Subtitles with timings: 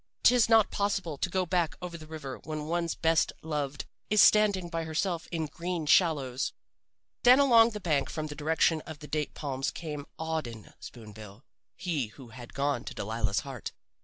[0.23, 4.67] "'Tis not possible to go back over the river when one's best loved is standing
[4.67, 6.53] by herself in green shallows.
[7.21, 11.43] "Then along the bank from the direction of the date palms came Auden Spoon bill,
[11.75, 13.73] he who had gone to Delilah's heart.